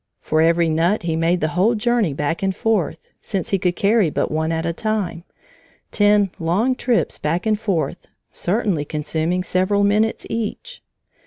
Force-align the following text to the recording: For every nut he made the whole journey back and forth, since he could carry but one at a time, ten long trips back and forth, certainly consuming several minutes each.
For 0.19 0.41
every 0.41 0.67
nut 0.67 1.03
he 1.03 1.15
made 1.15 1.41
the 1.41 1.49
whole 1.49 1.75
journey 1.75 2.11
back 2.11 2.41
and 2.41 2.55
forth, 2.55 3.05
since 3.21 3.51
he 3.51 3.59
could 3.59 3.75
carry 3.75 4.09
but 4.09 4.31
one 4.31 4.51
at 4.51 4.65
a 4.65 4.73
time, 4.73 5.23
ten 5.91 6.31
long 6.39 6.73
trips 6.73 7.19
back 7.19 7.45
and 7.45 7.59
forth, 7.59 8.07
certainly 8.31 8.83
consuming 8.83 9.43
several 9.43 9.83
minutes 9.83 10.25
each. 10.27 10.81